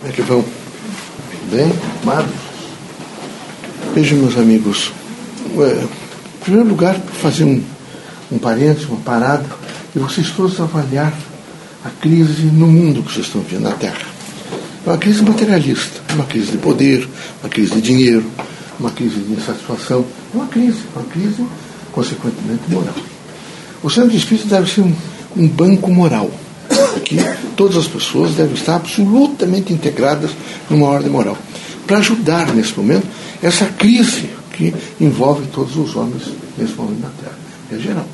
[0.00, 0.42] Como é que vão?
[1.52, 1.70] Bem?
[2.02, 2.32] Amados?
[3.94, 4.92] Vejam, meus amigos,
[5.58, 7.62] é, em primeiro lugar, fazer um,
[8.32, 9.44] um parênteses, uma parada,
[9.94, 11.12] e vocês todos avaliar
[11.84, 14.00] a crise no mundo que vocês estão vendo na Terra.
[14.86, 17.06] É uma crise materialista, uma crise de poder,
[17.42, 18.24] uma crise de dinheiro,
[18.78, 21.44] uma crise de insatisfação, é uma crise, uma crise,
[21.92, 22.94] consequentemente, moral.
[23.82, 24.94] O centro espírito deve ser um,
[25.36, 26.30] um banco moral.
[26.96, 27.16] Aqui,
[27.56, 30.30] todas as pessoas devem estar absolutamente integradas
[30.68, 31.36] numa ordem moral.
[31.86, 33.06] Para ajudar, nesse momento,
[33.42, 36.22] essa crise que envolve todos os homens
[36.56, 37.38] nesse momento na Terra.
[37.72, 38.06] É geral.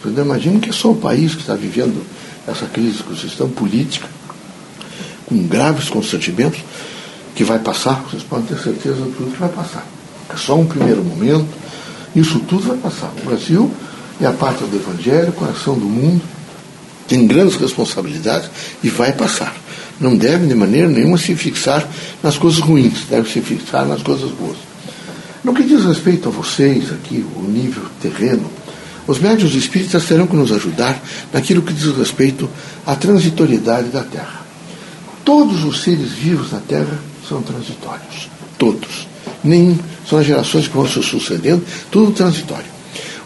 [0.00, 2.04] Vocês não imaginam que é só o país que está vivendo
[2.46, 4.08] essa crise com estão política,
[5.26, 6.60] com graves constrangimentos,
[7.34, 9.86] que vai passar, vocês podem ter certeza de tudo que vai passar.
[10.28, 11.48] É só um primeiro momento,
[12.14, 13.12] isso tudo vai passar.
[13.22, 13.70] O Brasil
[14.20, 16.22] é a pátria do Evangelho, o coração do mundo,
[17.12, 18.48] tem grandes responsabilidades
[18.82, 19.54] e vai passar.
[20.00, 21.86] Não deve, de maneira nenhuma, se fixar
[22.22, 24.56] nas coisas ruins, deve se fixar nas coisas boas.
[25.44, 28.50] No que diz respeito a vocês, aqui, o nível terreno,
[29.06, 30.98] os médios espíritas terão que nos ajudar
[31.30, 32.48] naquilo que diz respeito
[32.86, 34.40] à transitoriedade da Terra.
[35.22, 38.30] Todos os seres vivos na Terra são transitórios.
[38.56, 39.06] Todos.
[39.44, 42.72] Nem são as gerações que vão se sucedendo, tudo transitório.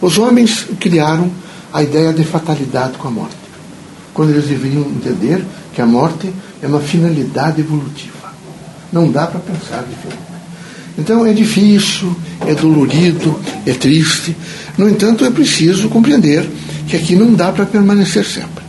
[0.01, 1.31] Os homens criaram
[1.73, 3.46] a ideia de fatalidade com a morte,
[4.17, 8.33] quando eles deveriam entender que a morte é uma finalidade evolutiva.
[8.91, 10.25] Não dá para pensar diferente.
[10.97, 14.35] Então é difícil, é dolorido, é triste.
[14.79, 16.49] No entanto, é preciso compreender
[16.89, 18.65] que aqui não dá para permanecer sempre.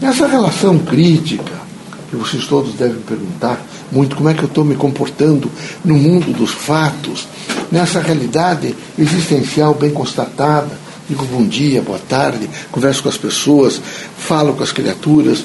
[0.00, 1.52] Nessa relação crítica,
[2.08, 5.50] que vocês todos devem perguntar muito como é que eu estou me comportando
[5.84, 7.28] no mundo dos fatos,
[7.70, 10.70] nessa realidade existencial bem constatada,
[11.10, 13.82] digo bom dia, boa tarde, converso com as pessoas,
[14.16, 15.44] falo com as criaturas,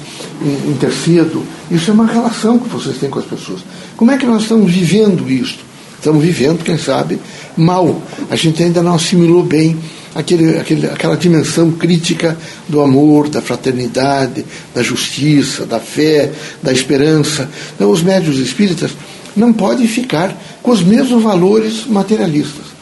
[0.68, 1.44] intercedo.
[1.72, 3.62] Isso é uma relação que vocês têm com as pessoas.
[3.98, 5.66] Como é que nós estamos vivendo isto?
[5.98, 7.20] Estamos vivendo, quem sabe,
[7.58, 8.00] mal.
[8.30, 9.76] A gente ainda não assimilou bem
[10.14, 12.38] aquele, aquele, aquela dimensão crítica
[12.70, 16.32] do amor, da fraternidade, da justiça, da fé,
[16.62, 17.50] da esperança.
[17.74, 18.92] Então, os médios espíritas
[19.36, 20.32] não podem ficar
[20.62, 22.75] com os mesmos valores materialistas.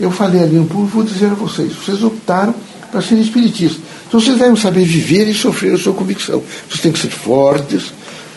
[0.00, 2.54] Eu falei ali no público, vou dizer a vocês: vocês optaram
[2.90, 3.80] para ser espiritistas.
[4.06, 6.42] Então vocês devem saber viver e sofrer a sua convicção.
[6.68, 7.92] Vocês têm que ser fortes,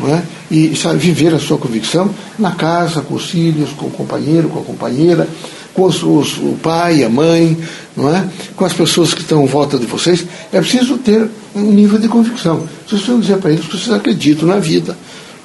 [0.07, 0.21] é?
[0.49, 4.59] e sabe, viver a sua convicção na casa, com os filhos, com o companheiro, com
[4.59, 5.27] a companheira,
[5.73, 7.57] com os, os, o pai, a mãe,
[7.95, 8.27] não é?
[8.55, 10.25] com as pessoas que estão em volta de vocês.
[10.51, 12.67] É preciso ter um nível de convicção.
[12.87, 14.97] Vocês precisam dizer para eles que vocês acreditam na vida.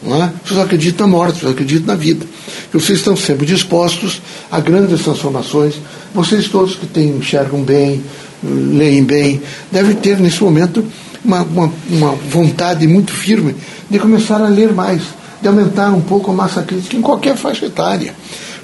[0.02, 0.32] Não é?
[0.44, 2.26] Vocês acreditam na morte, vocês acreditam na vida.
[2.70, 5.74] Que vocês estão sempre dispostos a grandes transformações.
[6.16, 8.02] Vocês todos que têm, enxergam bem,
[8.42, 10.82] leem bem, devem ter nesse momento
[11.22, 13.54] uma, uma, uma vontade muito firme
[13.90, 15.02] de começar a ler mais,
[15.42, 18.14] de aumentar um pouco a massa crítica em qualquer faixa etária.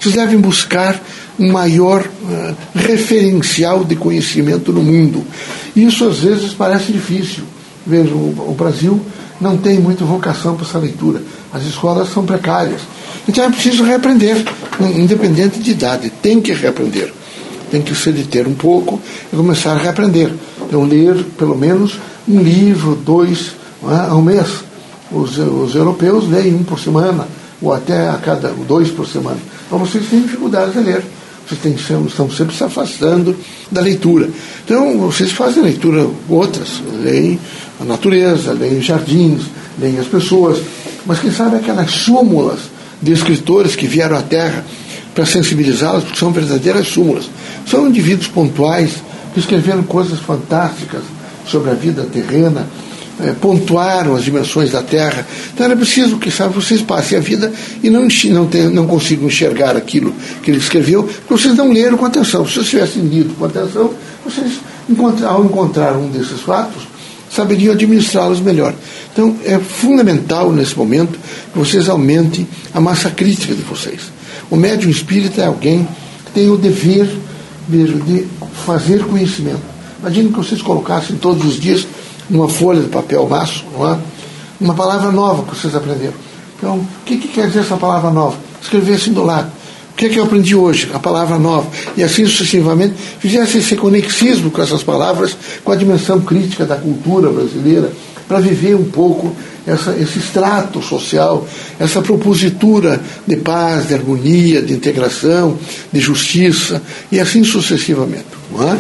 [0.01, 0.99] Vocês devem buscar
[1.39, 5.23] um maior uh, referencial de conhecimento no mundo.
[5.77, 7.45] Isso às vezes parece difícil.
[7.87, 8.99] Veja, o, o Brasil
[9.39, 11.21] não tem muita vocação para essa leitura.
[11.53, 12.81] As escolas são precárias.
[13.29, 14.43] Então é preciso reaprender,
[14.97, 16.11] independente de idade.
[16.23, 17.13] Tem que reaprender.
[17.73, 19.01] Tem que se deter um pouco
[19.33, 20.31] e começar a reaprender.
[20.61, 23.53] Então, ler pelo menos um livro, dois
[23.83, 24.47] é, ao mês.
[25.11, 27.27] Os, os europeus leem um por semana,
[27.61, 29.39] ou até a cada dois por semana.
[29.67, 31.03] Então vocês têm dificuldades a ler.
[31.47, 31.75] Vocês têm,
[32.07, 33.35] estão sempre se afastando
[33.71, 34.29] da leitura.
[34.65, 37.39] Então, vocês fazem leitura outras, leem
[37.81, 39.43] a natureza, leem jardins,
[39.79, 40.63] leem as pessoas,
[41.05, 42.61] mas quem sabe aquelas súmulas
[43.01, 44.65] de escritores que vieram à Terra
[45.15, 47.29] para sensibilizá-las, porque são verdadeiras súmulas.
[47.67, 49.03] São indivíduos pontuais
[49.33, 51.03] que escreveram coisas fantásticas
[51.47, 52.67] sobre a vida terrena,
[53.21, 55.27] é, pontuaram as dimensões da Terra.
[55.53, 57.53] Então era preciso que sabe, vocês passem a vida
[57.83, 62.07] e não, não, não consigam enxergar aquilo que ele escreveu, porque vocês não leram com
[62.07, 62.47] atenção.
[62.47, 63.93] Se vocês tivessem lido com atenção,
[64.25, 64.61] vocês,
[65.25, 66.83] ao encontrar um desses fatos,
[67.31, 68.75] saberiam administrá-los melhor.
[69.13, 71.19] Então é fundamental nesse momento
[71.53, 74.01] que vocês aumentem a massa crítica de vocês.
[74.51, 75.87] O médium espírita é alguém
[76.27, 77.09] que tem o dever
[77.69, 78.27] de
[78.65, 79.61] fazer conhecimento.
[80.01, 81.87] Imagine que vocês colocassem todos os dias
[82.29, 83.99] numa folha de papel maço, é?
[84.61, 86.15] uma palavra nova que vocês aprenderam.
[86.57, 88.37] Então, o que, que quer dizer essa palavra nova?
[88.61, 89.51] Escrever assim do lado.
[89.93, 90.91] O que é que eu aprendi hoje?
[90.95, 91.69] A palavra nova.
[91.97, 97.31] E assim sucessivamente, fizesse esse conexismo com essas palavras, com a dimensão crítica da cultura
[97.31, 97.93] brasileira,
[98.27, 99.35] para viver um pouco
[99.67, 101.47] essa, esse extrato social,
[101.79, 105.59] essa propositura de paz, de harmonia, de integração,
[105.93, 108.27] de justiça, e assim sucessivamente.
[108.61, 108.79] É?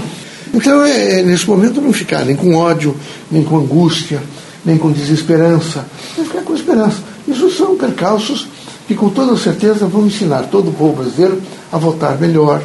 [0.54, 2.96] Então, é, é, nesse momento, não ficar nem com ódio,
[3.30, 4.22] nem com angústia,
[4.64, 5.86] nem com desesperança,
[6.16, 6.98] nem ficar com esperança.
[7.26, 8.48] Isso são percalços
[8.86, 11.40] que com toda certeza vão ensinar todo o povo brasileiro
[11.70, 12.62] a votar melhor,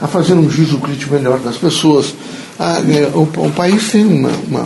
[0.00, 2.14] a fazer um juízo crítico melhor das pessoas.
[2.58, 4.60] A, é, o, o, país tem uma, uma,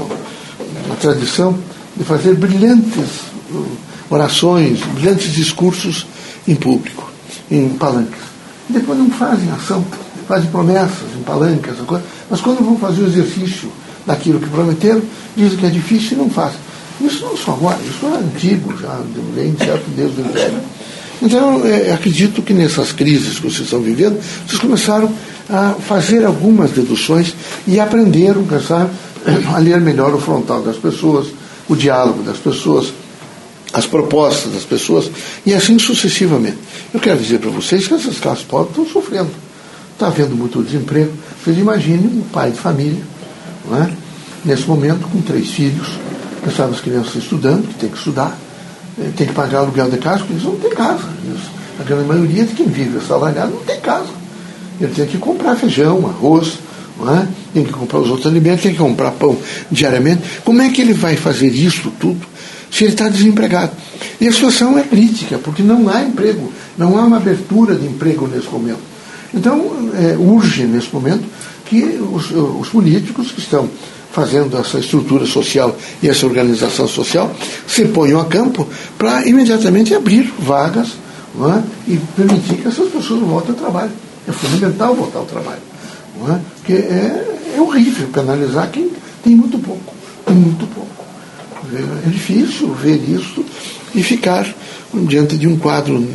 [0.87, 1.57] uma tradição
[2.01, 3.21] de fazer brilhantes
[3.51, 3.67] uh,
[4.09, 6.07] orações, brilhantes discursos
[6.49, 7.11] em público,
[7.51, 8.19] em palanques.
[8.71, 9.85] E depois não fazem ação,
[10.27, 11.75] fazem promessas em palanques,
[12.31, 13.71] mas quando vão fazer o exercício
[14.07, 15.03] daquilo que prometeram,
[15.37, 16.59] dizem que é difícil e não fazem.
[17.03, 18.99] Isso não só agora, isso é antigo, já
[19.35, 20.59] vem de certo Deus do Império.
[21.23, 25.13] Então, é, acredito que nessas crises que vocês estão vivendo, vocês começaram
[25.51, 27.35] a fazer algumas deduções
[27.67, 28.91] e aprenderam, começaram
[29.55, 31.27] a ler melhor o frontal das pessoas,
[31.71, 32.93] o diálogo das pessoas,
[33.73, 35.09] as propostas das pessoas,
[35.47, 36.59] e assim sucessivamente.
[36.93, 39.31] Eu quero dizer para vocês que essas classes pobres estão sofrendo.
[39.93, 41.13] Está havendo muito desemprego.
[41.43, 43.01] Vocês imaginem um pai de família,
[43.73, 43.91] é?
[44.45, 45.87] nesse momento, com três filhos,
[46.45, 48.37] pensava as crianças estudando, que tem que estudar,
[48.99, 51.09] eh, tem que pagar aluguel de casa, porque eles não têm casa.
[51.79, 54.09] A grande maioria de quem vive assalariado não tem casa.
[54.81, 56.55] Ele tem que comprar feijão, arroz,
[57.09, 57.27] é?
[57.55, 59.37] tem que comprar os outros alimentos, tem que comprar pão
[59.71, 60.23] diariamente.
[60.45, 62.27] Como é que ele vai fazer isso tudo
[62.71, 63.73] se ele está desempregado?
[64.21, 68.27] E a situação é crítica, porque não há emprego, não há uma abertura de emprego
[68.27, 68.81] nesse momento.
[69.33, 71.25] Então, é, urge nesse momento
[71.67, 71.83] que
[72.13, 73.69] os, os políticos que estão
[74.13, 77.33] fazendo essa estrutura social e essa organização social,
[77.67, 78.69] se ponham a campo
[78.99, 80.89] para imediatamente abrir vagas
[81.37, 81.93] é?
[81.93, 83.93] e permitir que essas pessoas voltem ao trabalho.
[84.29, 85.70] É fundamental voltar ao trabalho.
[86.29, 86.39] É?
[86.57, 88.91] Porque é, é horrível penalizar quem
[89.23, 89.95] tem muito pouco.
[90.29, 91.05] Muito pouco.
[92.07, 93.45] É difícil ver isso
[93.95, 94.47] e ficar
[95.07, 96.07] diante de um quadro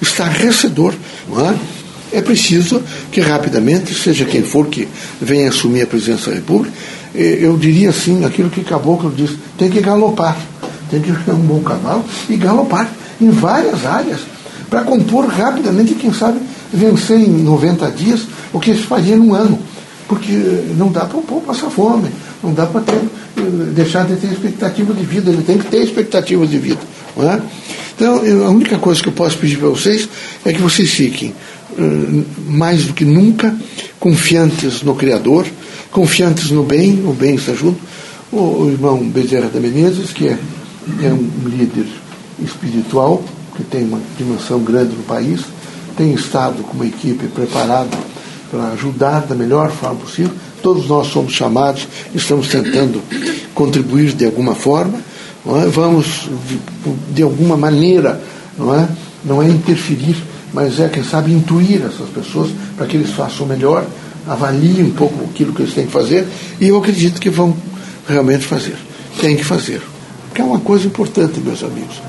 [0.00, 0.94] estarrecedor.
[1.38, 1.80] É?
[2.12, 4.88] é preciso que rapidamente, seja quem for que
[5.20, 6.74] venha assumir a presidência da República,
[7.14, 10.36] eu diria assim, aquilo que Caboclo disse, tem que galopar,
[10.90, 12.88] tem que ter um bom cavalo e galopar
[13.20, 14.20] em várias áreas,
[14.68, 16.40] para compor rapidamente, quem sabe,
[16.72, 18.20] vencer em 90 dias
[18.52, 19.58] o que se fazia num ano.
[20.08, 20.32] Porque
[20.76, 22.08] não dá para o povo passar fome,
[22.42, 22.82] não dá para
[23.72, 26.80] deixar de ter expectativa de vida, ele tem que ter expectativa de vida.
[27.16, 27.40] Não é?
[27.94, 30.08] Então, eu, a única coisa que eu posso pedir para vocês
[30.44, 31.32] é que vocês fiquem,
[31.78, 33.54] uh, mais do que nunca,
[34.00, 35.46] confiantes no Criador,
[35.92, 37.78] confiantes no bem, o bem está junto.
[38.32, 40.38] O, o irmão Bezerra da Menezes, que é,
[41.02, 41.86] é um líder
[42.42, 43.22] espiritual,
[43.56, 45.42] que tem uma dimensão grande no país,
[45.96, 47.96] tem estado com uma equipe preparada
[48.50, 50.32] para ajudar da melhor forma possível.
[50.62, 53.00] Todos nós somos chamados, estamos tentando
[53.54, 54.98] contribuir de alguma forma,
[55.46, 55.66] é?
[55.68, 56.28] vamos
[57.12, 58.20] de, alguma maneira,
[58.58, 58.88] não é?
[59.24, 60.16] não é interferir,
[60.52, 63.86] mas é, quem sabe, intuir essas pessoas para que eles façam melhor
[64.26, 66.26] avaliem um pouco aquilo que eles têm que fazer
[66.60, 67.56] e eu acredito que vão
[68.06, 68.76] realmente fazer.
[69.20, 69.80] Tem que fazer.
[70.28, 72.00] Porque é uma coisa importante, meus amigos.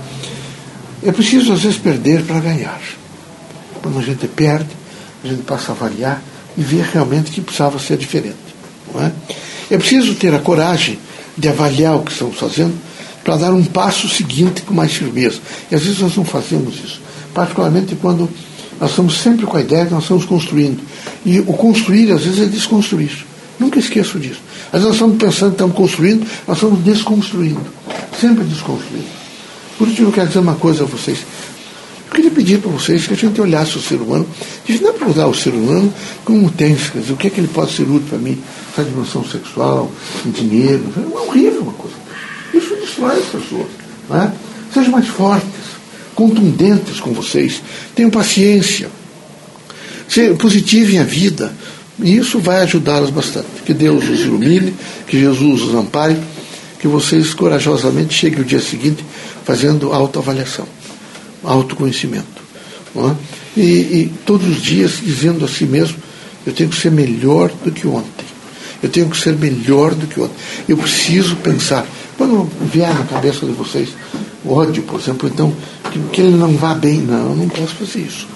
[1.03, 2.79] É preciso, às vezes, perder para ganhar.
[3.81, 4.69] Quando a gente perde,
[5.23, 6.21] a gente passa a avaliar
[6.57, 8.36] e ver realmente que precisava ser diferente.
[8.94, 9.12] Não é?
[9.69, 11.00] é preciso ter a coragem
[11.38, 12.74] de avaliar o que estamos fazendo
[13.24, 15.39] para dar um passo seguinte com mais firmeza.
[15.69, 17.01] E às vezes nós não fazemos isso.
[17.33, 18.30] Particularmente quando
[18.81, 20.81] nós estamos sempre com a ideia que nós estamos construindo.
[21.24, 23.12] E o construir, às vezes, é desconstruir.
[23.59, 24.42] Nunca esqueço disso.
[24.74, 27.62] Às vezes nós estamos pensando estamos construindo, nós estamos desconstruindo.
[28.19, 29.06] Sempre desconstruindo.
[29.77, 31.19] Por isso eu quero dizer uma coisa a vocês.
[32.11, 34.27] Eu queria pedir para vocês que a gente olhasse o ser humano,
[34.68, 35.94] e não é para usar o ser humano
[36.25, 38.37] como utensílio, quer dizer, o que é que ele pode ser útil para mim,
[38.71, 39.89] essa dimensão sexual,
[40.25, 41.95] dinheiro, é horrível uma coisa.
[42.53, 43.68] Isso destrói as pessoas.
[44.09, 44.33] Não é?
[44.73, 45.49] Sejam mais fortes
[46.13, 47.61] contundentes com vocês.
[47.95, 48.89] Tenham paciência.
[50.37, 51.53] Positivem a vida.
[52.03, 53.47] E isso vai ajudá-los bastante.
[53.65, 54.73] Que Deus os ilumine,
[55.07, 56.18] que Jesus os ampare,
[56.77, 59.06] que vocês corajosamente cheguem o dia seguinte
[59.45, 60.68] fazendo autoavaliação,
[61.44, 62.42] autoconhecimento.
[62.95, 63.16] É?
[63.60, 65.98] E, e todos os dias dizendo a si mesmo:
[66.45, 68.26] eu tenho que ser melhor do que ontem.
[68.81, 70.36] Eu tenho que ser melhor do que ontem.
[70.68, 71.86] Eu preciso pensar.
[72.18, 73.90] Quando vier na cabeça de vocês
[74.45, 75.54] ódio, por exemplo, então,
[75.92, 76.98] que, que ele não vá bem.
[76.98, 78.28] Não, eu não posso fazer isso.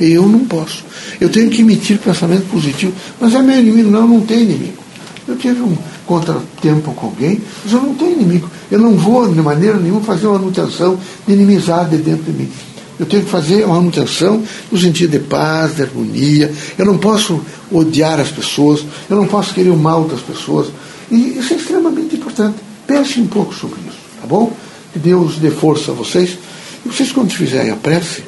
[0.00, 0.84] Eu não posso.
[1.20, 2.92] Eu tenho que emitir pensamento positivo.
[3.20, 3.90] Mas é meu inimigo.
[3.90, 4.82] Não, não tenho inimigo.
[5.28, 8.50] Eu tive um contratempo com alguém, mas eu não tenho inimigo.
[8.72, 12.50] Eu não vou, de maneira nenhuma, fazer uma manutenção de inimizade dentro de mim.
[12.98, 16.50] Eu tenho que fazer uma manutenção no sentido de paz, de harmonia.
[16.78, 17.38] Eu não posso
[17.70, 20.68] odiar as pessoas, eu não posso querer o mal das pessoas.
[21.10, 22.56] E isso é extremamente importante.
[22.86, 24.56] Pense um pouco sobre isso, tá bom?
[24.94, 26.38] Que Deus dê força a vocês.
[26.86, 28.24] E vocês, quando fizerem a prece,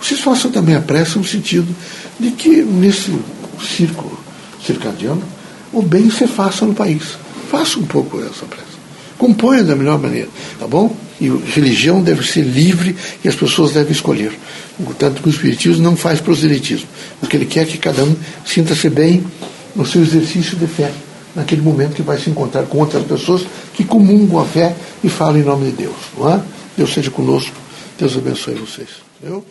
[0.00, 1.68] vocês façam também a prece no sentido
[2.18, 3.14] de que nesse
[3.76, 4.18] círculo
[4.64, 5.22] circadiano,
[5.74, 7.18] o bem se faça no país.
[7.50, 8.73] Faça um pouco essa prece.
[9.18, 10.28] Componha da melhor maneira,
[10.58, 10.94] tá bom?
[11.20, 14.32] E religião deve ser livre e as pessoas devem escolher.
[14.82, 16.88] Portanto, o Espiritismo não faz proselitismo.
[17.22, 19.24] O que ele quer é que cada um sinta-se bem
[19.74, 20.92] no seu exercício de fé,
[21.34, 25.38] naquele momento que vai se encontrar com outras pessoas que comungam a fé e falam
[25.38, 25.96] em nome de Deus.
[26.18, 26.40] Não é?
[26.76, 27.54] Deus seja conosco.
[27.98, 28.88] Deus abençoe vocês.
[29.22, 29.44] Eu